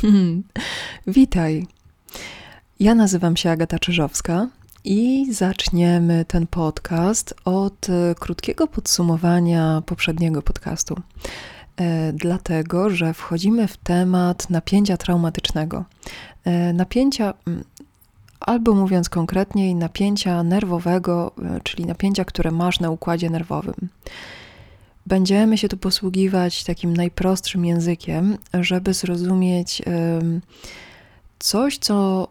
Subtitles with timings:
[1.06, 1.66] Witaj.
[2.80, 4.48] Ja nazywam się Agata Czyżowska
[4.84, 11.00] i zaczniemy ten podcast od e, krótkiego podsumowania poprzedniego podcastu.
[11.76, 15.84] E, dlatego, że wchodzimy w temat napięcia traumatycznego.
[16.44, 17.64] E, napięcia, mm,
[18.40, 21.32] albo mówiąc konkretniej, napięcia nerwowego,
[21.62, 23.88] czyli napięcia, które masz na układzie nerwowym.
[25.06, 29.82] Będziemy się tu posługiwać takim najprostszym językiem, żeby zrozumieć
[31.38, 32.28] coś, co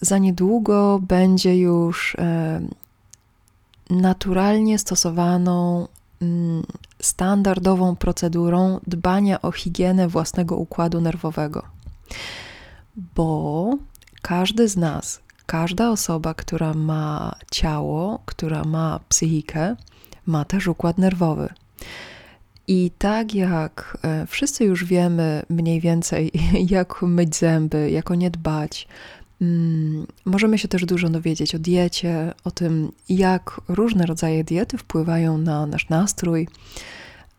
[0.00, 2.16] za niedługo będzie już
[3.90, 5.88] naturalnie stosowaną
[6.22, 6.62] mm,
[7.00, 11.62] standardową procedurą dbania o higienę własnego układu nerwowego.
[13.14, 13.70] Bo
[14.22, 19.76] każdy z nas, każda osoba, która ma ciało, która ma psychikę,
[20.26, 21.48] ma też układ nerwowy.
[22.68, 26.30] I tak jak e, wszyscy już wiemy mniej więcej,
[26.76, 28.88] jak myć zęby, jak o nie dbać,
[29.40, 35.38] mm, możemy się też dużo dowiedzieć o diecie, o tym, jak różne rodzaje diety wpływają
[35.38, 36.48] na nasz nastrój.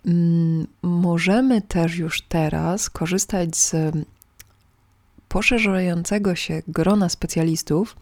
[0.06, 3.76] Mm, możemy też już teraz korzystać z
[5.28, 7.96] poszerzającego się grona specjalistów,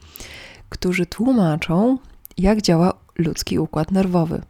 [0.70, 1.98] którzy tłumaczą,
[2.38, 4.42] jak działa ludzki układ nerwowy.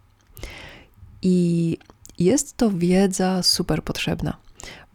[1.22, 1.77] I
[2.19, 4.38] jest to wiedza super potrzebna.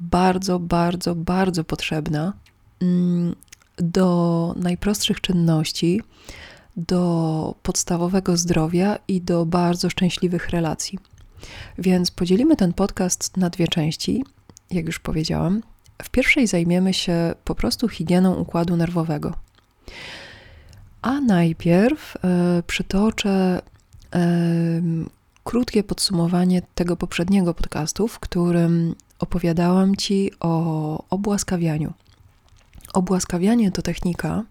[0.00, 2.32] Bardzo, bardzo, bardzo potrzebna
[2.82, 3.34] mm,
[3.76, 6.02] do najprostszych czynności,
[6.76, 10.98] do podstawowego zdrowia i do bardzo szczęśliwych relacji.
[11.78, 14.24] Więc podzielimy ten podcast na dwie części,
[14.70, 15.62] jak już powiedziałam.
[16.02, 19.34] W pierwszej zajmiemy się po prostu higieną układu nerwowego.
[21.02, 22.18] A najpierw y,
[22.62, 23.62] przytoczę
[24.14, 24.18] y,
[25.46, 31.92] krótkie podsumowanie tego poprzedniego podcastu, w którym opowiadałam Ci o obłaskawianiu.
[32.92, 34.44] Obłaskawianie to technika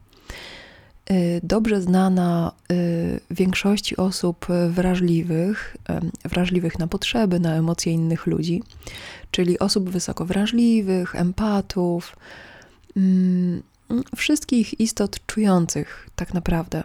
[1.11, 5.77] y, dobrze znana y, większości osób wrażliwych,
[6.25, 8.63] wrażliwych na potrzeby, na emocje innych ludzi,
[9.31, 12.15] czyli osób wysoko wrażliwych, empatów,
[12.97, 13.63] mm,
[14.15, 16.83] wszystkich istot czujących tak naprawdę.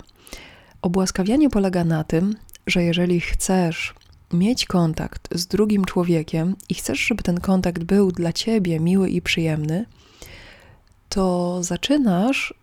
[0.82, 2.34] Obłaskawianie polega na tym,
[2.66, 3.94] że jeżeli chcesz
[4.32, 9.22] mieć kontakt z drugim człowiekiem i chcesz, żeby ten kontakt był dla ciebie miły i
[9.22, 9.86] przyjemny,
[11.08, 12.54] to zaczynasz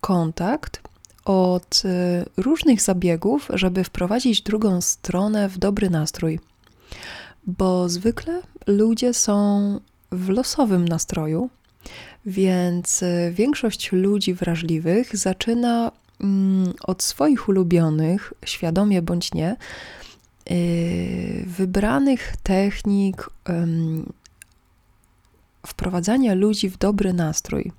[0.00, 0.80] kontakt
[1.24, 6.40] od y, różnych zabiegów, żeby wprowadzić drugą stronę w dobry nastrój.
[7.46, 9.80] Bo zwykle ludzie są
[10.12, 11.50] w losowym nastroju,
[12.26, 19.56] więc y, większość ludzi wrażliwych zaczyna mm, od swoich ulubionych, świadomie bądź nie,
[21.46, 23.30] wybranych technik
[25.66, 27.72] wprowadzania ludzi w dobry nastrój.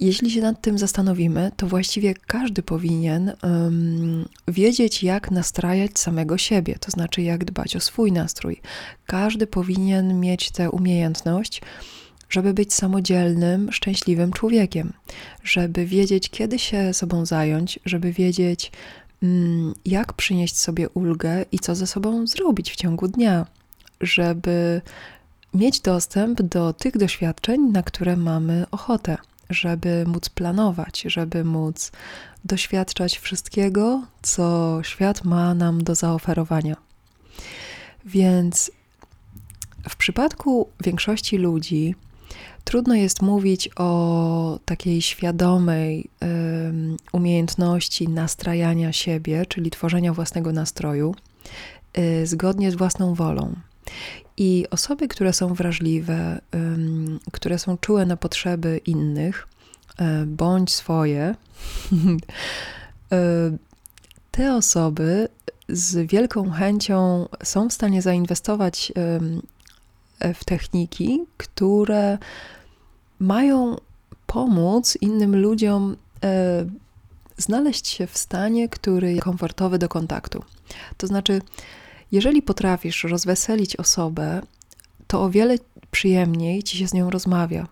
[0.00, 6.76] Jeśli się nad tym zastanowimy, to właściwie każdy powinien um, wiedzieć, jak nastrajać samego siebie,
[6.80, 8.60] to znaczy jak dbać o swój nastrój.
[9.06, 11.62] Każdy powinien mieć tę umiejętność,
[12.30, 14.92] żeby być samodzielnym, szczęśliwym człowiekiem,
[15.44, 18.72] żeby wiedzieć, kiedy się sobą zająć, żeby wiedzieć,
[19.84, 23.46] jak przynieść sobie ulgę i co ze sobą zrobić w ciągu dnia,
[24.00, 24.82] żeby
[25.54, 29.16] mieć dostęp do tych doświadczeń, na które mamy ochotę,
[29.50, 31.92] żeby móc planować, żeby móc
[32.44, 36.76] doświadczać wszystkiego, co świat ma nam do zaoferowania.
[38.04, 38.70] Więc
[39.88, 41.94] w przypadku większości ludzi,
[42.64, 46.10] Trudno jest mówić o takiej świadomej
[47.12, 51.14] umiejętności nastrajania siebie, czyli tworzenia własnego nastroju,
[51.98, 53.54] y, zgodnie z własną wolą.
[54.36, 56.40] I osoby, które są wrażliwe,
[57.32, 59.48] które są czułe na potrzeby innych,
[59.98, 61.34] e, bądź swoje,
[63.12, 63.56] e,
[64.30, 65.28] te osoby
[65.68, 68.92] z wielką chęcią są w stanie zainwestować
[70.34, 72.18] w techniki, które
[73.18, 73.76] mają
[74.26, 76.66] pomóc innym ludziom e,
[77.36, 80.44] znaleźć się w stanie, który jest komfortowy do kontaktu.
[80.96, 81.42] To znaczy,
[82.12, 84.42] jeżeli potrafisz rozweselić osobę,
[85.06, 85.56] to o wiele
[85.90, 87.66] przyjemniej ci się z nią rozmawia.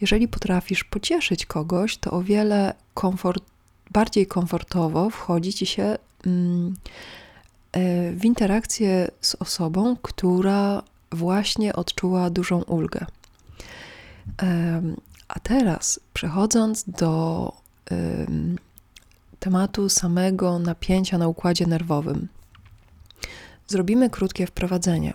[0.00, 3.44] Jeżeli potrafisz pocieszyć kogoś, to o wiele komfort,
[3.90, 6.74] bardziej komfortowo wchodzi ci się mm,
[7.72, 10.82] e, w interakcję z osobą, która
[11.14, 13.06] właśnie odczuła dużą ulgę.
[15.28, 17.52] A teraz, przechodząc do
[19.38, 22.28] tematu samego napięcia na układzie nerwowym,
[23.66, 25.14] zrobimy krótkie wprowadzenie.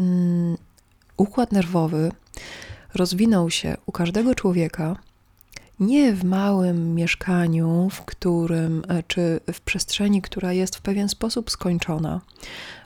[0.00, 0.56] Mm,
[1.16, 2.12] układ nerwowy
[2.94, 4.96] rozwinął się u każdego człowieka
[5.80, 11.50] nie w małym mieszkaniu, w którym, e, czy w przestrzeni, która jest w pewien sposób
[11.50, 12.20] skończona,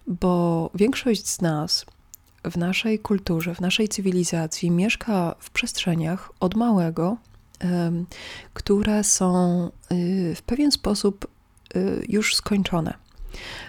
[0.06, 1.86] bo większość z nas
[2.44, 7.16] w naszej kulturze, w naszej cywilizacji mieszka w przestrzeniach od małego,
[8.54, 11.26] które są y, w pewien sposób
[11.76, 12.94] y, już skończone.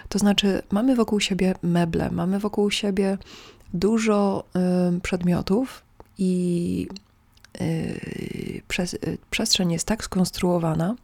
[0.08, 3.18] To znaczy, mamy wokół siebie meble, mamy wokół siebie
[3.74, 4.44] dużo
[5.02, 5.82] przedmiotów
[6.18, 6.88] i
[7.60, 8.62] y,
[9.30, 10.94] przestrzeń jest tak skonstruowana,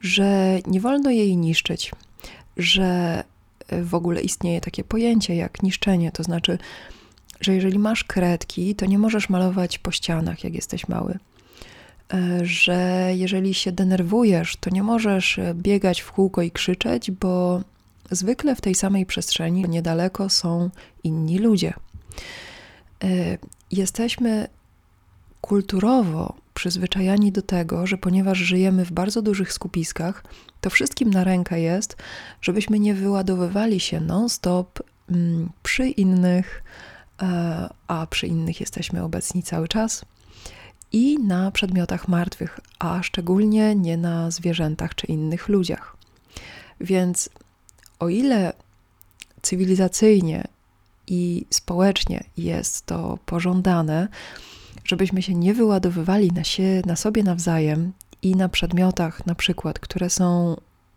[0.00, 1.92] że nie wolno jej niszczyć,
[2.56, 3.24] że
[3.82, 6.58] w ogóle istnieje takie pojęcie jak niszczenie, to znaczy,
[7.40, 11.18] że jeżeli masz kredki, to nie możesz malować po ścianach, jak jesteś mały.
[12.14, 17.60] E, że jeżeli się denerwujesz, to nie możesz biegać w kółko i krzyczeć, bo
[18.10, 20.70] zwykle w tej samej przestrzeni niedaleko są
[21.04, 21.72] inni ludzie.
[23.04, 23.38] E,
[23.70, 24.48] jesteśmy
[25.40, 30.24] kulturowo przyzwyczajani do tego, że ponieważ żyjemy w bardzo dużych skupiskach,
[30.60, 31.96] to wszystkim na rękę jest,
[32.42, 34.78] żebyśmy nie wyładowywali się non-stop
[35.10, 36.62] mm, przy innych,
[37.22, 40.04] e, a przy innych jesteśmy obecni cały czas,
[40.92, 45.96] i na przedmiotach martwych, a szczególnie nie na zwierzętach czy innych ludziach.
[46.80, 47.30] Więc
[47.98, 48.52] o ile
[49.42, 50.44] cywilizacyjnie
[51.06, 54.08] i społecznie jest to pożądane,
[54.90, 57.92] żebyśmy się nie wyładowywali na, się, na sobie nawzajem
[58.22, 60.56] i na przedmiotach, na przykład, które są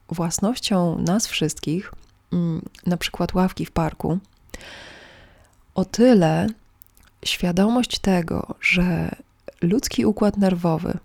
[0.09, 1.93] własnością nas wszystkich,
[2.33, 4.19] mm, na przykład ławki w parku,
[5.75, 6.47] o tyle
[7.25, 9.15] świadomość tego, że
[9.61, 10.97] ludzki układ nerwowy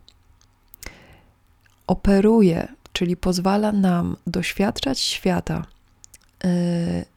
[1.87, 5.67] operuje, czyli pozwala nam doświadczać świata
[6.44, 6.50] yy,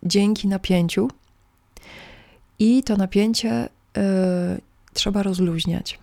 [0.03, 1.09] dzięki napięciu,
[2.59, 5.99] i to napięcie yy, trzeba rozluźniać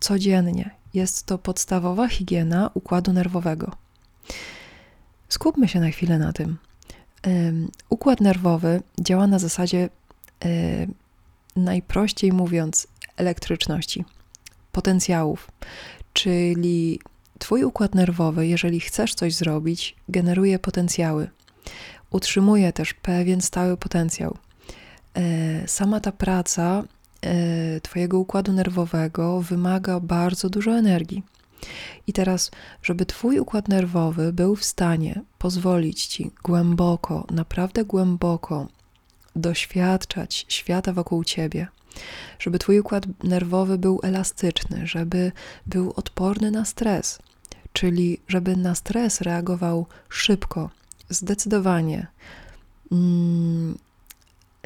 [0.00, 0.70] codziennie.
[0.94, 3.76] Jest to podstawowa higiena układu nerwowego.
[5.28, 6.58] Skupmy się na chwilę na tym.
[7.88, 9.88] Układ nerwowy działa na zasadzie,
[11.56, 12.86] najprościej mówiąc,
[13.16, 14.04] elektryczności,
[14.72, 15.50] potencjałów,
[16.12, 17.00] czyli
[17.38, 21.30] Twój układ nerwowy, jeżeli chcesz coś zrobić, generuje potencjały.
[22.10, 24.38] Utrzymuje też pewien stały potencjał.
[25.14, 26.97] E, sama ta praca E,
[27.82, 31.22] Twojego układu nerwowego wymaga bardzo dużo energii.
[32.06, 32.50] I teraz,
[32.82, 38.68] żeby Twój układ nerwowy był w stanie pozwolić Ci głęboko, naprawdę głęboko
[39.36, 41.68] doświadczać świata wokół Ciebie,
[42.38, 45.32] żeby Twój układ nerwowy był elastyczny, żeby
[45.66, 47.18] był odporny na stres,
[47.72, 50.70] czyli żeby na stres reagował szybko,
[51.10, 52.06] zdecydowanie,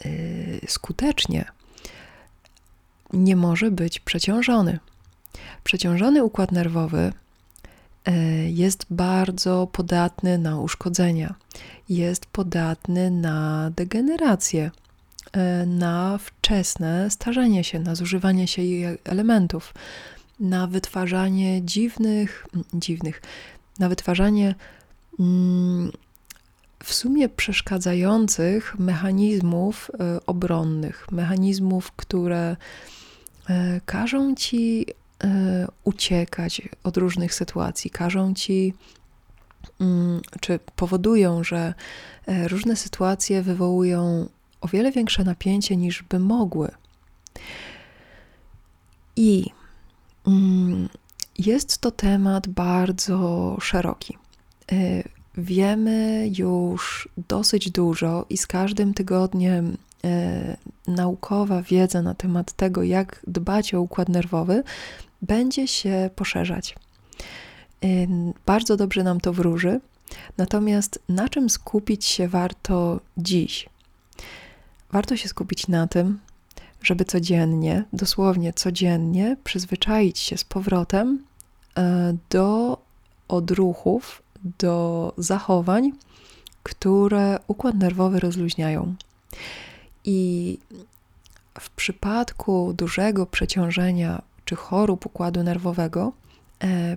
[0.04, 1.44] yy, skutecznie,
[3.12, 4.78] nie może być przeciążony.
[5.64, 7.12] Przeciążony układ nerwowy
[8.04, 8.12] e,
[8.50, 11.34] jest bardzo podatny na uszkodzenia,
[11.88, 14.70] jest podatny na degenerację,
[15.32, 18.62] e, na wczesne starzenie się, na zużywanie się
[19.04, 19.74] elementów,
[20.40, 23.22] na wytwarzanie dziwnych, dziwnych,
[23.78, 24.54] na wytwarzanie
[25.20, 25.92] mm,
[26.84, 32.56] w sumie przeszkadzających mechanizmów e, obronnych, mechanizmów, które
[33.84, 34.86] każą ci
[35.24, 38.74] e, uciekać od różnych sytuacji, każą ci,
[39.80, 41.74] mm, czy powodują, że
[42.26, 44.28] e, różne sytuacje wywołują
[44.60, 46.70] o wiele większe napięcie niż by mogły.
[49.16, 49.46] I
[50.26, 50.88] mm,
[51.38, 54.18] jest to temat bardzo szeroki.
[55.36, 59.91] Wiemy już dosyć dużo i z każdym tygodniem E,
[60.86, 64.62] naukowa wiedza na temat tego, jak dbać o układ nerwowy,
[65.22, 66.74] będzie się poszerzać.
[67.84, 67.86] E,
[68.46, 69.80] bardzo dobrze nam to wróży.
[70.38, 73.68] Natomiast na czym skupić się warto dziś?
[74.92, 76.18] Warto się skupić na tym,
[76.82, 81.24] żeby codziennie, dosłownie codziennie, przyzwyczaić się z powrotem
[81.78, 82.78] e, do
[83.28, 84.22] odruchów,
[84.58, 85.92] do zachowań,
[86.62, 88.94] które układ nerwowy rozluźniają.
[90.04, 90.58] I
[91.60, 96.12] w przypadku dużego przeciążenia czy chorób układu nerwowego,
[96.64, 96.96] e,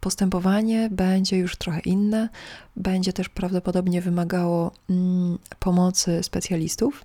[0.00, 2.28] postępowanie będzie już trochę inne,
[2.76, 7.04] będzie też prawdopodobnie wymagało mm, pomocy specjalistów.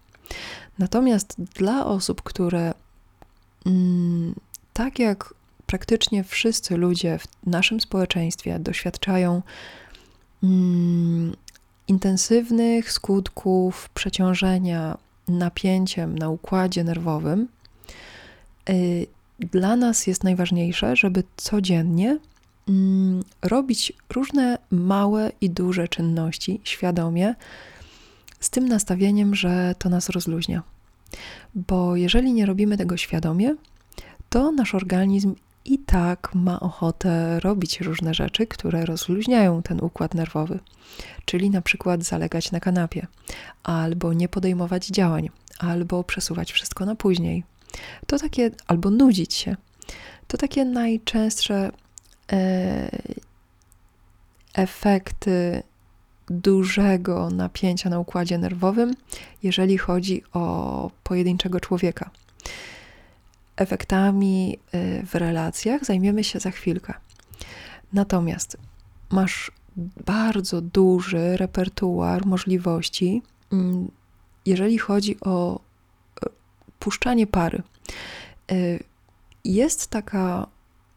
[0.79, 2.73] Natomiast dla osób, które
[3.65, 4.35] mm,
[4.73, 5.33] tak jak
[5.65, 9.41] praktycznie wszyscy ludzie w naszym społeczeństwie doświadczają
[10.43, 11.35] mm,
[11.87, 17.47] intensywnych skutków przeciążenia napięciem na układzie nerwowym,
[18.69, 19.07] y,
[19.39, 22.17] dla nas jest najważniejsze, żeby codziennie
[22.69, 27.35] mm, robić różne małe i duże czynności świadomie,
[28.39, 30.63] z tym nastawieniem, że to nas rozluźnia.
[31.55, 33.55] Bo jeżeli nie robimy tego świadomie,
[34.29, 35.35] to nasz organizm
[35.67, 40.59] i tak ma ochotę robić różne rzeczy, które rozluźniają ten układ nerwowy,
[41.25, 43.07] czyli na przykład zalegać na kanapie,
[43.63, 47.43] albo nie podejmować działań, albo przesuwać wszystko na później.
[48.07, 49.55] To takie, albo nudzić się.
[50.27, 51.71] To takie najczęstsze
[52.31, 52.89] e,
[54.53, 55.63] efekty
[56.29, 58.95] dużego napięcia na układzie nerwowym,
[59.43, 62.09] jeżeli chodzi o pojedynczego człowieka.
[63.57, 66.93] Efektami y, w relacjach zajmiemy się za chwilkę.
[67.93, 68.57] Natomiast
[69.11, 69.51] masz
[70.05, 73.21] bardzo duży repertuar możliwości,
[73.51, 73.91] mm,
[74.45, 76.29] jeżeli chodzi o y,
[76.79, 77.63] puszczanie pary.
[78.51, 78.83] Y,
[79.45, 80.47] jest taka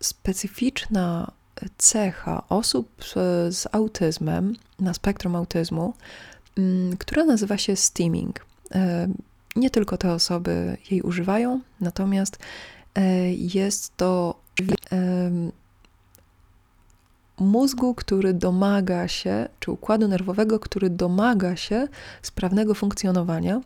[0.01, 1.33] specyficzna
[1.79, 3.05] cecha osób
[3.51, 5.95] z autyzmem, na spektrum autyzmu,
[6.59, 8.47] mm, która nazywa się steaming.
[9.57, 12.39] Nie tylko te osoby jej używają, natomiast
[12.95, 14.41] e, jest to
[17.41, 21.89] mózgu, który domaga się, czy układu nerwowego, który domaga się
[22.23, 23.61] sprawnego funkcjonowania,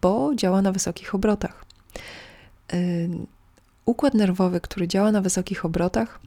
[0.00, 1.64] bo działa na wysokich obrotach.
[3.84, 6.20] Układ nerwowy, który działa na wysokich obrotach,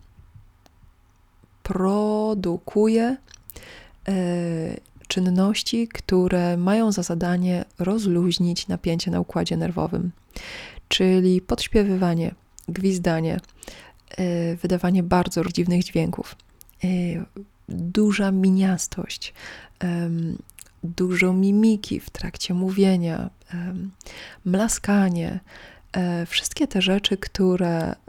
[1.64, 3.18] produkuje
[4.08, 4.18] e,
[5.10, 10.12] czynności, które mają za zadanie rozluźnić napięcie na układzie nerwowym,
[10.88, 12.36] czyli podśpiewywanie,
[12.68, 13.40] gwizdanie,
[14.18, 16.36] e, wydawanie bardzo dziwnych dźwięków,
[16.84, 16.88] e,
[17.70, 19.34] duża miniastość,
[20.84, 23.30] dużo mimiki w trakcie mówienia,
[24.46, 25.40] mlaskanie,
[26.26, 27.96] wszystkie te rzeczy, które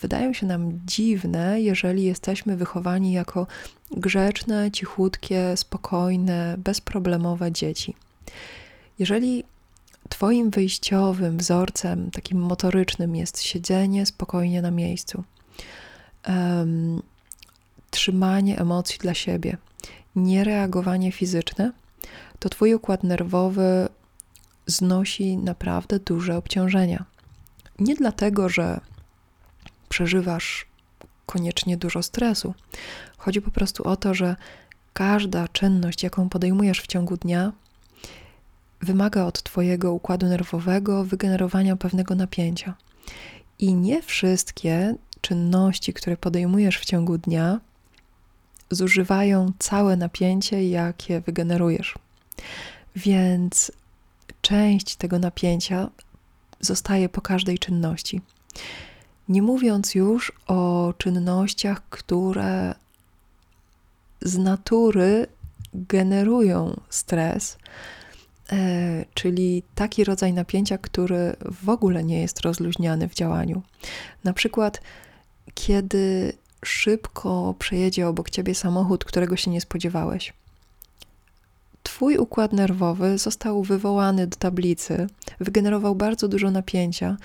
[0.00, 3.46] wydają się nam dziwne, jeżeli jesteśmy wychowani jako
[3.90, 7.94] grzeczne, cichutkie, spokojne, bezproblemowe dzieci.
[8.98, 9.44] Jeżeli
[10.08, 15.24] Twoim wyjściowym wzorcem, takim motorycznym, jest siedzenie spokojnie na miejscu,
[16.28, 17.02] um,
[17.90, 19.56] trzymanie emocji dla siebie,
[20.16, 21.72] niereagowanie fizyczne,
[22.38, 23.88] to Twój układ nerwowy
[24.66, 27.04] znosi naprawdę duże obciążenia.
[27.78, 28.80] Nie dlatego, że
[29.90, 30.66] przeżywasz
[31.26, 32.54] koniecznie dużo stresu.
[33.18, 34.36] Chodzi po prostu o to, że
[34.92, 37.52] każda czynność, jaką podejmujesz w ciągu dnia,
[38.80, 42.74] wymaga od Twojego układu nerwowego wygenerowania pewnego napięcia.
[43.58, 47.60] I nie wszystkie czynności, które podejmujesz w ciągu dnia,
[48.70, 51.94] zużywają całe napięcie, jakie wygenerujesz.
[52.96, 53.72] Więc
[54.40, 55.90] część tego napięcia
[56.60, 58.20] zostaje po każdej czynności.
[59.30, 62.74] Nie mówiąc już o czynnościach, które
[64.22, 65.26] z natury
[65.74, 67.58] generują stres,
[68.52, 73.62] e, czyli taki rodzaj napięcia, który w ogóle nie jest rozluźniany w działaniu.
[74.24, 74.80] Na przykład,
[75.54, 76.32] kiedy
[76.64, 80.32] szybko przejedzie obok ciebie samochód, którego się nie spodziewałeś.
[81.82, 85.06] Twój układ nerwowy został wywołany do tablicy,
[85.40, 87.16] wygenerował bardzo dużo napięcia,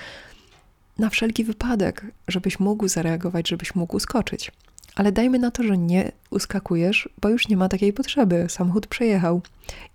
[1.00, 4.52] na wszelki wypadek, żebyś mógł zareagować, żebyś mógł skoczyć.
[4.96, 8.46] Ale dajmy na to, że nie uskakujesz, bo już nie ma takiej potrzeby.
[8.50, 9.42] Samochód przejechał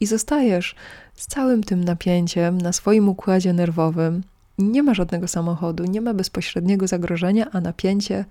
[0.01, 0.75] i zostajesz
[1.15, 4.23] z całym tym napięciem na swoim układzie nerwowym.
[4.59, 8.25] Nie ma żadnego samochodu, nie ma bezpośredniego zagrożenia, a napięcie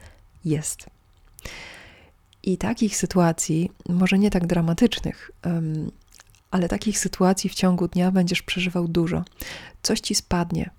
[0.45, 0.85] jest.
[2.43, 5.31] I takich sytuacji, może nie tak dramatycznych,
[6.51, 9.23] ale takich sytuacji w ciągu dnia będziesz przeżywał dużo.
[9.81, 10.69] Coś ci spadnie,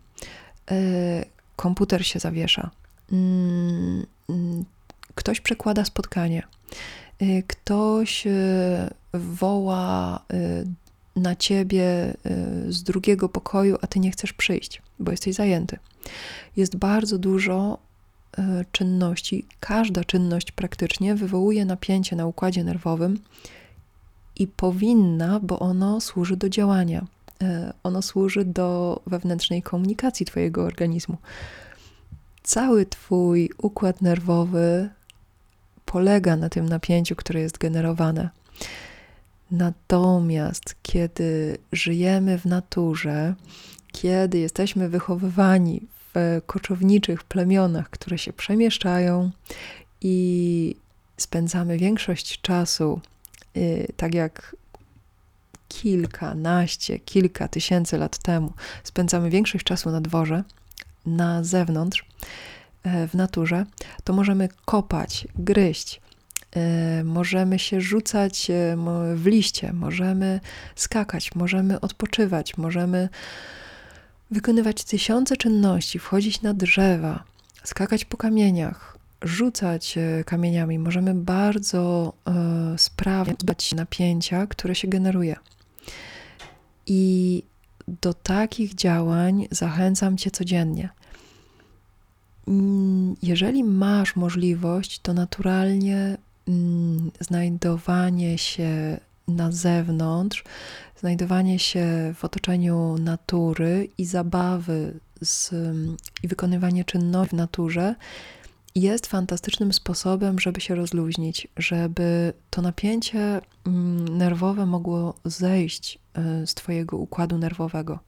[0.70, 1.24] e,
[1.60, 2.70] komputer się zawiesza,
[3.12, 4.06] mm,
[5.14, 6.42] ktoś przekłada spotkanie,
[7.22, 8.30] y, ktoś y,
[9.14, 10.66] woła y,
[11.16, 12.14] na ciebie
[12.68, 15.78] z drugiego pokoju, a ty nie chcesz przyjść, bo jesteś zajęty.
[16.56, 17.78] Jest bardzo dużo
[18.72, 19.46] czynności.
[19.60, 23.18] Każda czynność praktycznie wywołuje napięcie na układzie nerwowym
[24.36, 27.06] i powinna, bo ono służy do działania.
[27.42, 31.16] E, ono służy do wewnętrznej komunikacji Twojego organizmu.
[32.42, 34.88] Cały Twój układ nerwowy
[35.84, 38.30] polega na tym napięciu, które jest generowane.
[39.50, 43.34] Natomiast kiedy żyjemy w naturze,
[43.92, 49.30] kiedy jesteśmy wychowywani w koczowniczych plemionach, które się przemieszczają
[50.00, 50.76] i
[51.16, 53.00] spędzamy większość czasu,
[53.56, 54.56] y, tak jak
[55.70, 58.52] kilkanaście, kilka tysięcy lat temu
[58.84, 60.44] spędzamy większość czasu na dworze,
[61.06, 62.04] na zewnątrz,
[62.82, 63.66] e, w naturze,
[64.04, 66.00] to możemy kopać, gryźć,
[66.56, 68.76] e, możemy się rzucać e,
[69.14, 70.40] w liście, możemy
[70.76, 73.08] skakać, możemy odpoczywać, możemy
[74.30, 77.24] wykonywać tysiące czynności, wchodzić na drzewa,
[77.64, 80.78] skakać po kamieniach, rzucać kamieniami.
[80.78, 82.12] Możemy bardzo
[82.76, 85.36] sprawnie zbać napięcia, które się generuje.
[86.86, 87.42] I
[87.88, 90.88] do takich działań zachęcam Cię codziennie.
[92.48, 96.18] Mm, jeżeli masz możliwość, to naturalnie
[96.48, 100.44] mm, znajdowanie się na zewnątrz,
[101.00, 105.54] znajdowanie się w otoczeniu natury i zabawy z,
[106.22, 107.94] i wykonywanie czynności w naturze
[108.74, 116.54] jest fantastycznym sposobem, żeby się rozluźnić, żeby to napięcie mm, nerwowe mogło zejść e, z
[116.54, 117.98] Twojego układu nerwowego.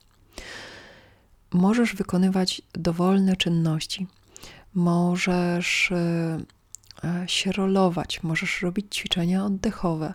[1.52, 4.06] Możesz wykonywać dowolne czynności,
[4.74, 6.38] możesz e,
[7.04, 10.14] e, się rolować, możesz robić ćwiczenia oddechowe,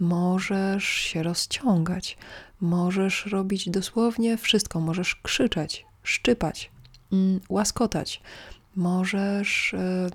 [0.00, 2.18] możesz się rozciągać,
[2.60, 6.70] możesz robić dosłownie wszystko, możesz krzyczeć, szczypać,
[7.12, 8.22] mm, łaskotać
[8.76, 10.10] możesz e,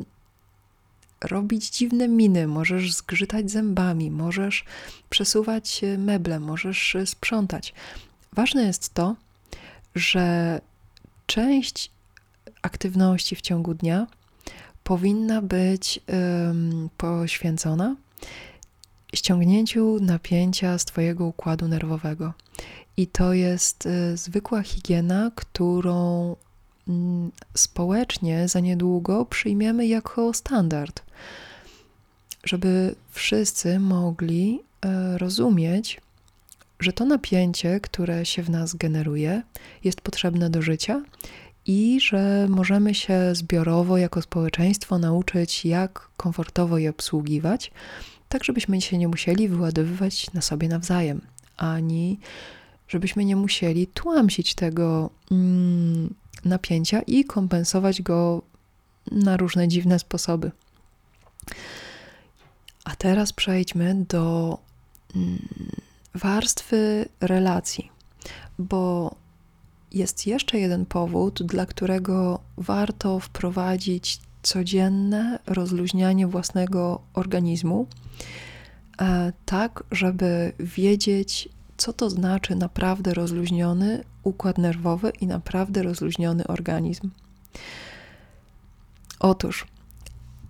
[1.22, 4.66] robić dziwne miny, możesz zgrzytać zębami, możesz
[5.10, 7.74] przesuwać e, meble, możesz e, sprzątać.
[8.34, 9.16] Ważne jest to,
[9.96, 10.62] że
[11.26, 11.92] część
[12.62, 14.08] aktywności w ciągu dnia
[14.84, 16.00] powinna być
[16.98, 17.96] poświęcona
[19.16, 22.34] ściągnięciu napięcia z Twojego układu nerwowego.
[22.98, 26.36] I to jest y, zwykła higiena, którą
[27.54, 31.04] społecznie za niedługo przyjmiemy jako standard,
[32.44, 36.02] żeby wszyscy mogli e, rozumieć,
[36.80, 39.42] że to napięcie, które się w nas generuje,
[39.84, 41.04] jest potrzebne do życia
[41.66, 47.72] i że możemy się zbiorowo jako społeczeństwo nauczyć, jak komfortowo je obsługiwać,
[48.30, 51.22] tak żebyśmy się nie musieli wyładowywać na sobie nawzajem,
[51.58, 52.20] ani
[52.88, 56.14] żebyśmy nie musieli tłamsić tego mm,
[56.46, 58.42] napięcia i kompensować go
[59.12, 60.52] na różne dziwne sposoby.
[62.84, 64.58] A teraz przejdźmy do
[65.16, 65.40] mm,
[66.16, 67.92] warstwy relacji,
[68.60, 69.16] bo
[69.92, 77.88] jest jeszcze jeden powód, dla którego warto wprowadzić codzienne rozluźnianie własnego organizmu,
[79.02, 81.50] e, tak żeby wiedzieć,
[81.82, 87.10] co to znaczy naprawdę rozluźniony układ nerwowy i naprawdę rozluźniony organizm.
[89.20, 89.68] Otóż,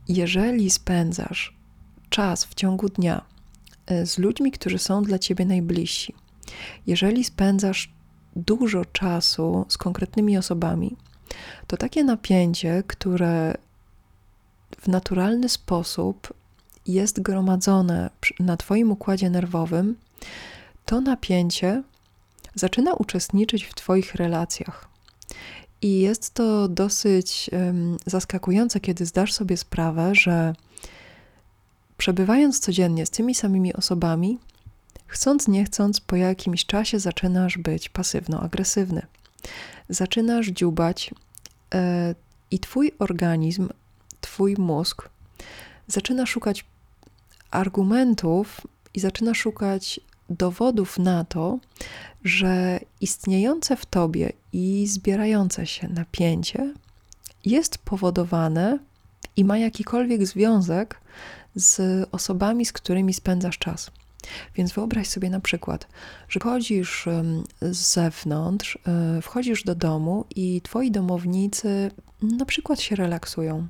[0.08, 1.54] jeżeli spędzasz
[2.10, 3.26] czas w ciągu dnia
[3.86, 6.16] e, z ludźmi, którzy są dla ciebie najbliżsi,
[6.88, 7.94] jeżeli spędzasz
[8.36, 10.96] dużo czasu z konkretnymi osobami,
[11.68, 13.58] to takie napięcie, które
[14.82, 16.34] w naturalny sposób
[16.88, 19.96] jest gromadzone na Twoim układzie nerwowym,
[20.86, 21.84] to napięcie
[22.56, 24.90] zaczyna uczestniczyć w Twoich relacjach.
[25.82, 30.54] I jest to dosyć um, zaskakujące, kiedy zdasz sobie sprawę, że
[31.98, 34.40] przebywając codziennie z tymi samymi osobami,
[35.08, 39.02] chcąc nie chcąc, po jakimś czasie zaczynasz być pasywno-agresywny.
[39.90, 41.12] Zaczynasz dziubać
[41.74, 42.16] e,
[42.52, 43.70] i Twój organizm,
[44.22, 45.10] Twój mózg
[45.88, 46.66] zaczyna szukać
[47.52, 48.62] argumentów
[48.94, 50.00] i zaczyna szukać
[50.32, 51.60] dowodów na to,
[52.24, 56.74] że istniejące w tobie i zbierające się napięcie
[57.46, 58.80] jest powodowane
[59.36, 61.02] i ma jakikolwiek związek
[61.56, 63.92] z osobami, z którymi spędzasz czas.
[64.56, 65.88] Więc wyobraź sobie na przykład,
[66.30, 67.08] że chodzisz
[67.62, 71.92] z zewnątrz, e, wchodzisz do domu i twoi domownicy
[72.22, 73.68] na przykład się relaksują.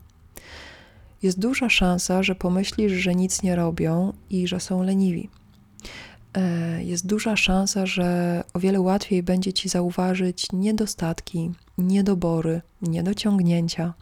[1.24, 5.30] Jest duża szansa, że pomyślisz, że nic nie robią i że są leniwi.
[6.38, 13.94] E, jest duża szansa, że o wiele łatwiej będzie ci zauważyć niedostatki, niedobory, niedociągnięcia.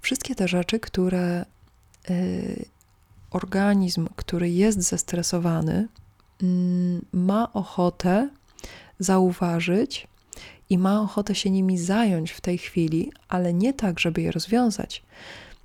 [0.00, 1.44] Wszystkie te rzeczy, które e,
[3.30, 5.88] organizm, który jest zestresowany,
[6.42, 8.28] mm, ma ochotę
[8.98, 10.08] zauważyć
[10.70, 15.02] i ma ochotę się nimi zająć w tej chwili, ale nie tak, żeby je rozwiązać,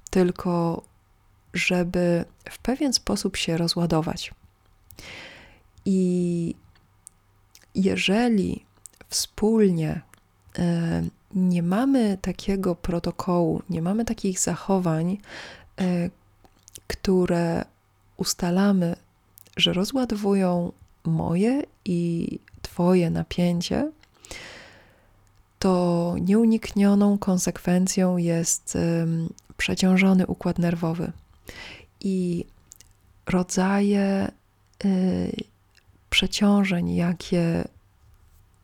[0.10, 0.84] tylko
[1.54, 4.32] żeby w pewien sposób się rozładować.
[5.86, 6.56] I
[7.76, 8.66] jeżeli
[9.10, 10.02] wspólnie
[10.60, 11.04] e,
[11.36, 15.18] nie mamy takiego protokołu, nie mamy takich zachowań,
[15.82, 16.10] e,
[16.88, 17.66] które
[18.18, 18.96] ustalamy,
[19.58, 20.72] że rozładowują
[21.04, 23.92] moje i Twoje napięcie,
[25.60, 28.78] to nieuniknioną konsekwencją jest
[29.58, 31.12] przeciążony układ nerwowy.
[32.00, 32.46] I
[33.26, 34.32] rodzaje
[36.16, 37.68] przeciążeń, jakie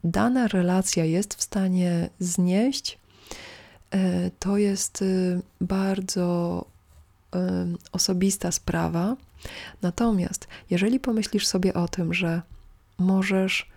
[0.03, 2.99] dana relacja jest w stanie znieść,
[3.95, 6.65] y, to jest y, bardzo
[7.91, 9.15] osobista sprawa.
[9.81, 12.41] Natomiast jeżeli pomyślisz sobie o tym, że
[12.97, 13.69] możesz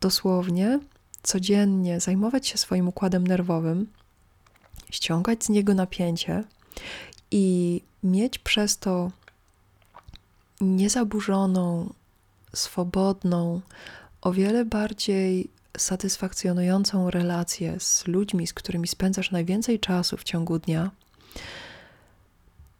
[0.00, 0.80] dosłownie
[1.22, 3.86] codziennie zajmować się swoim układem nerwowym,
[4.90, 6.44] ściągać z niego napięcie
[7.30, 9.10] i mieć przez to
[10.60, 11.92] niezaburzoną,
[12.54, 13.60] swobodną,
[14.20, 20.90] o wiele bardziej satysfakcjonującą relację z ludźmi, z którymi spędzasz najwięcej czasu w ciągu dnia,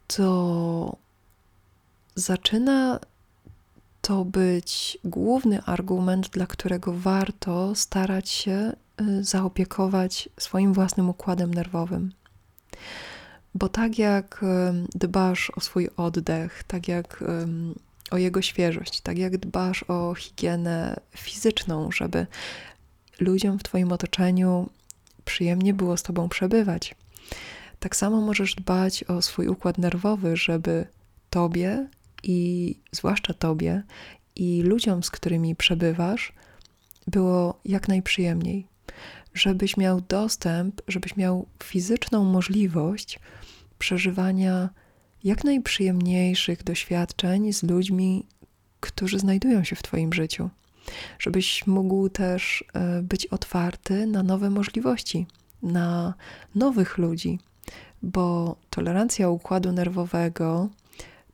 [0.07, 0.95] to
[2.15, 2.99] zaczyna
[4.01, 12.11] to być główny argument, dla którego warto starać się y, zaopiekować swoim własnym układem nerwowym.
[13.55, 14.45] Bo tak jak
[14.95, 17.23] dbasz o swój oddech, tak jak
[18.11, 22.27] o jego świeżość, tak jak dbasz o higienę fizyczną, żeby
[23.19, 24.69] ludziom w Twoim otoczeniu
[25.25, 26.95] przyjemnie było z Tobą przebywać,
[27.79, 30.87] tak samo możesz dbać o swój układ nerwowy, żeby
[31.29, 31.87] Tobie
[32.23, 33.83] i zwłaszcza Tobie
[34.35, 36.33] i ludziom, z którymi przebywasz,
[37.07, 38.67] było jak najprzyjemniej.
[39.33, 43.19] Żebyś miał dostęp, żebyś miał fizyczną możliwość
[43.79, 44.69] przeżywania
[45.23, 48.25] jak najprzyjemniejszych doświadczeń z ludźmi,
[48.79, 50.49] którzy znajdują się w Twoim życiu.
[51.19, 55.27] Żebyś mógł też e, być otwarty na nowe możliwości,
[55.63, 56.13] na
[56.55, 57.39] nowych ludzi,
[58.01, 60.69] bo tolerancja układu nerwowego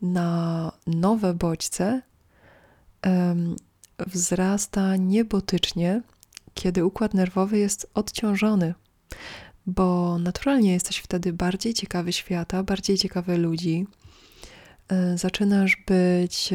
[0.02, 2.02] na nowe bodźce
[4.08, 6.02] wzrasta niebotycznie,
[6.54, 8.74] kiedy układ nerwowy jest odciążony,
[9.68, 13.88] bo naturalnie jesteś wtedy bardziej ciekawy świata, bardziej ciekawy ludzi.
[14.88, 16.50] E, zaczynasz być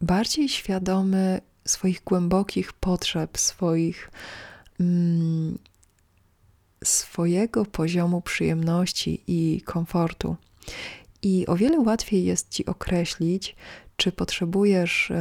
[0.00, 4.10] bardziej świadomy swoich głębokich potrzeb, swoich
[4.80, 5.58] mm,
[6.84, 10.36] swojego poziomu przyjemności i komfortu.
[11.22, 13.56] I o wiele łatwiej jest ci określić,
[13.96, 15.12] czy potrzebujesz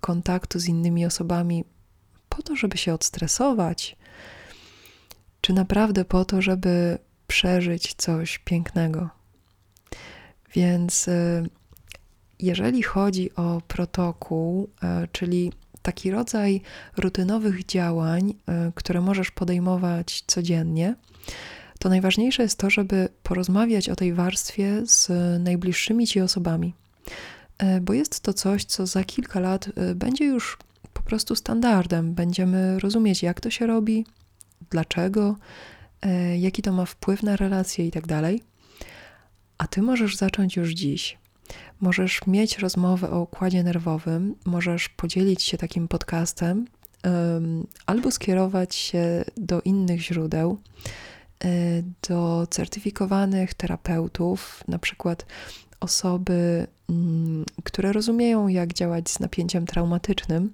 [0.00, 1.64] kontaktu z innymi osobami
[2.28, 3.96] po to, żeby się odstresować,
[5.46, 9.08] czy naprawdę po to, żeby przeżyć coś pięknego.
[10.54, 11.46] Więc e,
[12.40, 16.60] jeżeli chodzi o protokół, e, czyli taki rodzaj
[16.96, 20.94] rutynowych działań, e, które możesz podejmować codziennie,
[21.78, 25.10] to najważniejsze jest to, żeby porozmawiać o tej warstwie z
[25.42, 26.74] najbliższymi ci osobami,
[27.80, 30.58] bo jest to coś, co za kilka lat będzie już
[30.92, 32.14] po prostu standardem.
[32.14, 34.04] Będziemy rozumieć, jak to się robi,
[34.70, 35.36] dlaczego,
[36.38, 38.42] jaki to ma wpływ na relacje i tak dalej.
[39.58, 41.18] A ty możesz zacząć już dziś.
[41.80, 46.66] Możesz mieć rozmowę o układzie nerwowym, możesz podzielić się takim podcastem,
[47.86, 50.58] albo skierować się do innych źródeł,
[51.44, 55.26] y, do certyfikowanych terapeutów, na przykład
[55.80, 60.52] osoby, um, które rozumieją, jak działać z napięciem traumatycznym,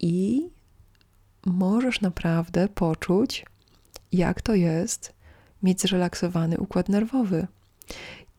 [0.00, 0.42] i
[1.46, 3.44] możesz naprawdę poczuć,
[4.12, 5.12] jak to jest
[5.62, 7.46] mieć zrelaksowany układ nerwowy.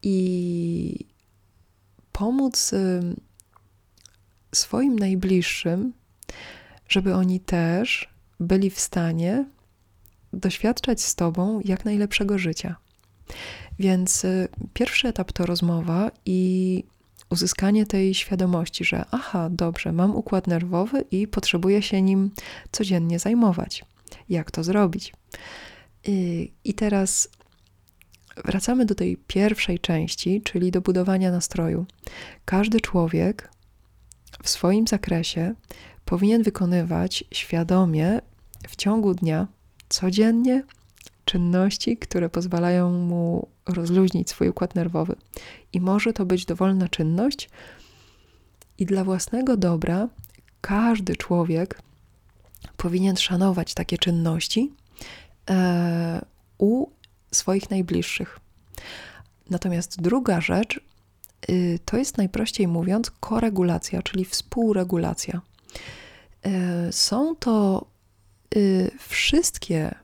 [0.04, 1.06] I
[2.12, 2.74] pomóc
[4.56, 5.93] swoim najbliższym,
[6.89, 9.46] żeby oni też byli w stanie
[10.34, 12.76] doświadczać z Tobą jak najlepszego życia.
[13.80, 16.84] Więc y, pierwszy etap to rozmowa i
[17.30, 22.32] uzyskanie tej świadomości, że aha, dobrze, mam układ nerwowy i potrzebuję się nim
[22.72, 23.86] codziennie zajmować.
[24.30, 25.13] Jak to zrobić?
[26.04, 27.30] I, i teraz
[28.46, 31.86] wracamy do tej pierwszej części, czyli do budowania nastroju.
[32.46, 33.50] Każdy człowiek
[34.44, 35.54] w swoim zakresie
[36.06, 38.22] powinien wykonywać świadomie
[38.68, 39.48] w ciągu dnia,
[39.90, 40.63] codziennie,
[41.28, 45.16] czynności, które pozwalają mu rozluźnić swój układ nerwowy.
[45.74, 47.50] I może to być dowolna czynność,
[48.78, 50.10] i dla własnego dobra
[50.62, 51.82] każdy człowiek
[52.78, 54.72] powinien szanować takie czynności
[55.50, 56.26] e,
[56.58, 56.88] u
[57.32, 58.40] swoich najbliższych.
[59.50, 60.80] Natomiast druga rzecz
[61.50, 65.42] y, to jest najprościej mówiąc koregulacja, czyli współregulacja.
[66.88, 67.86] Y, są to
[68.56, 69.96] y, wszystkie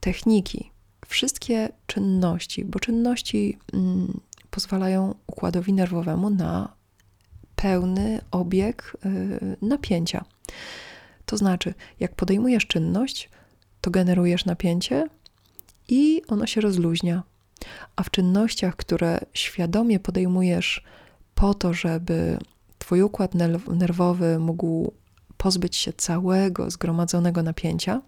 [0.00, 0.70] techniki,
[1.06, 6.72] wszystkie czynności, bo czynności mm, pozwalają układowi nerwowemu na
[7.56, 8.96] pełny obieg
[9.62, 10.24] napięcia.
[11.26, 13.30] To znaczy, jak podejmujesz czynność,
[13.80, 15.08] to generujesz napięcie
[15.88, 17.22] i ono się rozluźnia.
[17.96, 20.84] A w czynnościach, które świadomie podejmujesz
[21.34, 22.38] po to, żeby
[22.78, 23.32] Twój układ
[23.68, 24.92] nerwowy mógł
[25.36, 28.02] pozbyć się całego zgromadzonego napięcia,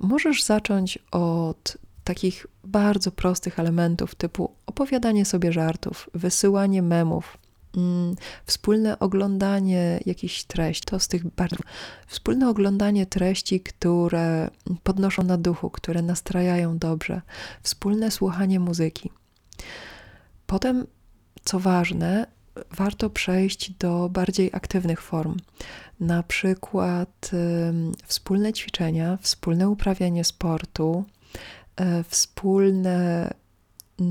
[0.00, 7.38] możesz zacząć od takich bardzo prostych elementów, typu opowiadanie sobie żartów, wysyłanie memów,
[7.76, 11.56] mm, wspólne oglądanie jakichś treści, to z tych bardzo,
[12.06, 14.50] wspólne oglądanie treści, które
[14.82, 17.22] podnoszą na duchu, które nastrajają dobrze,
[17.62, 19.10] wspólne słuchanie muzyki.
[20.46, 20.86] Potem,
[21.44, 22.26] co ważne,
[22.70, 25.36] warto przejść do bardziej aktywnych form.
[26.00, 27.30] Na przykład
[28.04, 31.04] wspólne ćwiczenia, wspólne uprawianie sportu,
[31.80, 33.30] y, wspólne
[34.00, 34.04] y,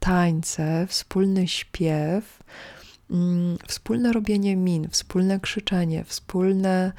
[0.00, 2.42] tańce, wspólny śpiew,
[3.10, 6.92] mm, wspólne robienie min, wspólne krzyczenie, wspólne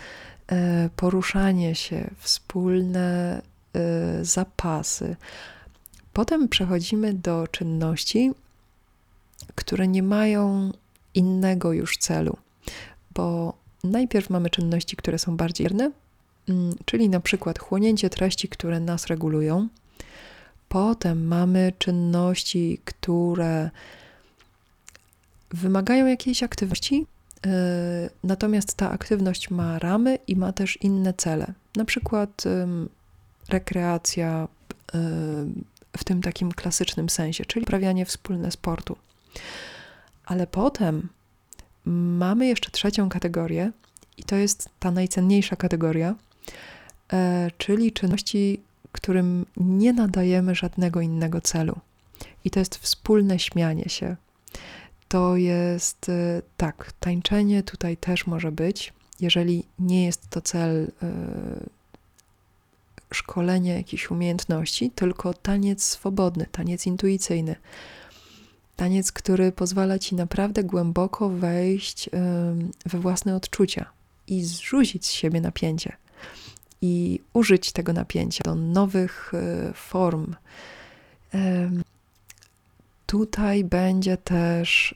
[0.47, 3.41] e, poruszanie się, wspólne
[3.75, 5.15] e, zapasy.
[6.13, 8.31] Potem przechodzimy do czynności,
[9.55, 10.71] które nie mają
[11.13, 12.37] innego już celu,
[13.13, 15.91] bo najpierw mamy czynności, które są bardziej bierne,
[16.49, 19.67] mm, czyli na przykład chłonięcie treści, które nas regulują.
[20.69, 23.69] Potem mamy czynności, które
[25.51, 27.05] wymagają jakiejś aktywności,
[27.45, 27.51] yy,
[28.23, 32.43] natomiast ta aktywność ma ramy i ma też inne cele, na przykład
[33.49, 34.47] rekreacja
[34.93, 34.99] yy,
[35.97, 38.97] w tym takim klasycznym sensie, czyli uprawianie wspólne sportu.
[40.25, 41.09] Ale potem
[41.85, 43.71] mamy jeszcze trzecią kategorię,
[44.17, 46.15] i to jest ta najcenniejsza kategoria,
[47.13, 51.79] e, czyli czynności, którym nie nadajemy żadnego innego celu.
[52.45, 54.15] I to jest wspólne śmianie się.
[55.07, 61.09] To jest e, tak, tańczenie tutaj też może być, jeżeli nie jest to cel e,
[63.13, 67.55] szkolenia jakichś umiejętności, tylko taniec swobodny, taniec intuicyjny,
[68.77, 72.09] Taniec, który pozwala ci naprawdę głęboko wejść
[72.85, 73.85] we własne odczucia
[74.27, 75.97] i zrzucić z siebie napięcie
[76.81, 80.35] i użyć tego napięcia do nowych e, form.
[83.05, 84.95] Tutaj będzie też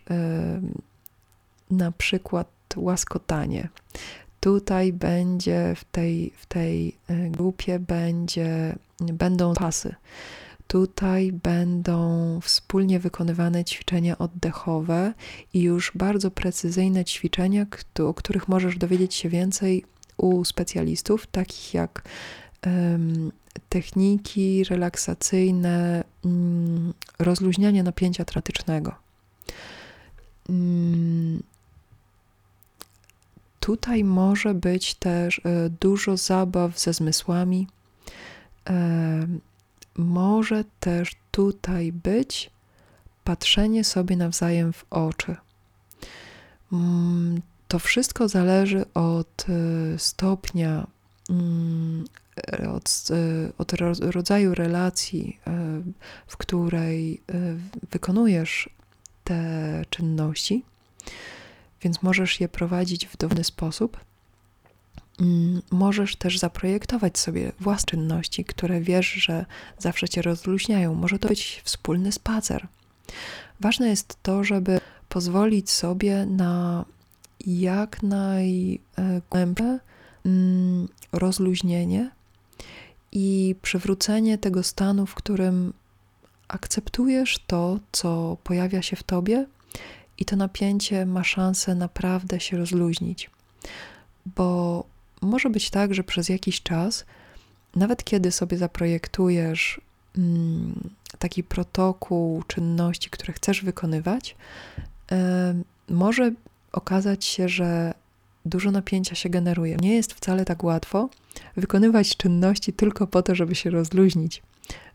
[1.71, 3.69] na przykład łaskotanie.
[4.39, 9.95] Tutaj będzie w tej, w tej e, grupie będzie, będą pasy.
[10.71, 15.13] Tutaj będą wspólnie wykonywane ćwiczenia oddechowe
[15.53, 17.65] i już bardzo precyzyjne ćwiczenia,
[17.99, 19.85] o których możesz dowiedzieć się więcej
[20.17, 22.03] u specjalistów, takich jak
[22.65, 23.31] um,
[23.69, 28.95] techniki relaksacyjne, um, rozluźnianie napięcia tratycznego.
[30.49, 31.43] Um,
[33.59, 35.41] tutaj może być też y,
[35.79, 37.67] dużo zabaw ze zmysłami.
[39.99, 42.51] Y, może też tutaj być
[43.23, 45.35] patrzenie sobie nawzajem w oczy.
[46.73, 50.87] Mm, to wszystko zależy od e, stopnia,
[51.29, 52.05] mm,
[52.75, 55.81] od, e, od rodzaju relacji, e,
[56.27, 57.21] w której
[57.91, 58.69] wykonujesz
[59.23, 60.65] te czynności,
[61.81, 63.97] więc możesz je prowadzić w dowolny sposób
[65.71, 69.45] możesz też zaprojektować sobie własne czynności, które wiesz, że
[69.77, 70.95] zawsze cię rozluźniają.
[70.95, 72.67] Może to być wspólny spacer.
[73.59, 74.79] Ważne jest to, żeby
[75.09, 76.85] pozwolić sobie na
[77.47, 79.79] jak najgłębsze
[80.25, 82.11] mm, rozluźnienie
[83.11, 85.73] i przywrócenie tego stanu, w którym
[86.47, 89.45] akceptujesz to, co pojawia się w tobie,
[90.17, 93.29] i to napięcie ma szansę naprawdę się rozluźnić.
[94.25, 94.83] Bo
[95.21, 97.05] może być tak, że przez jakiś czas,
[97.75, 99.81] nawet kiedy sobie zaprojektujesz
[100.17, 104.35] mm, taki protokół czynności, które chcesz wykonywać,
[105.89, 106.31] może
[106.71, 107.93] okazać się, że
[108.45, 109.77] dużo napięcia się generuje.
[109.77, 111.09] Nie jest wcale tak łatwo
[111.57, 114.43] wykonywać czynności tylko po to, żeby się rozluźnić,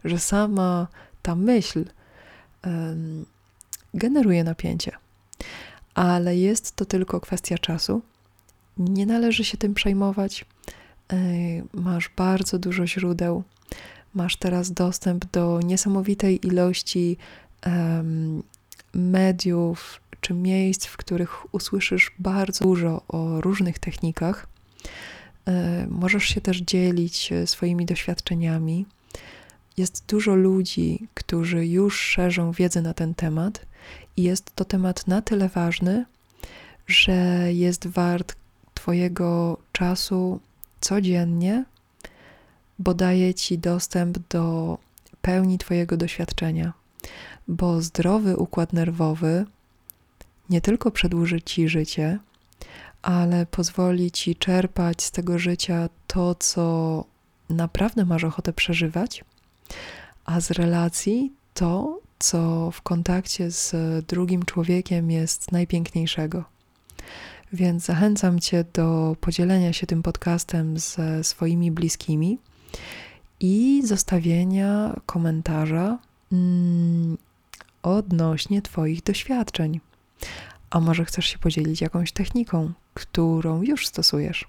[0.05, 0.87] że sama
[1.23, 1.85] ta myśl
[3.95, 4.93] generuje napięcie.
[5.95, 8.03] Ale jest to tylko kwestia czasu
[8.79, 10.45] nie należy się tym przejmować.
[11.13, 11.17] E,
[11.73, 13.43] masz bardzo dużo źródeł.
[14.15, 17.17] Masz teraz dostęp do niesamowitej ilości
[18.95, 24.47] mediów czy miejsc, w których usłyszysz bardzo dużo o różnych technikach.
[25.49, 28.87] E, możesz się też dzielić e, swoimi doświadczeniami.
[29.77, 33.67] Jest dużo ludzi, którzy już szerzą wiedzę na ten temat
[34.17, 36.05] I jest to temat na tyle ważny,
[36.87, 38.37] że jest wart
[38.87, 40.41] Twojego czasu
[40.81, 41.65] codziennie,
[42.79, 44.79] bo daje Ci dostęp do
[45.23, 46.73] pełni Twojego doświadczenia.
[47.49, 49.47] Bo zdrowy układ nerwowy
[50.51, 52.19] nie tylko przedłuży Ci życie,
[53.03, 57.05] ale pozwoli Ci czerpać z tego życia to, co
[57.51, 59.25] naprawdę masz ochotę przeżywać,
[60.25, 63.75] a z relacji to, co w kontakcie z
[64.07, 66.56] drugim człowiekiem jest najpiękniejszego.
[67.53, 72.39] Więc zachęcam Cię do podzielenia się tym podcastem ze swoimi bliskimi
[73.41, 75.99] i zostawienia komentarza
[76.33, 77.19] mm,
[77.83, 79.81] odnośnie Twoich doświadczeń.
[80.71, 84.45] A może chcesz się podzielić jakąś techniką, którą już stosujesz?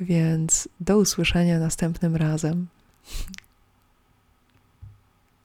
[0.00, 2.66] Więc do usłyszenia następnym razem.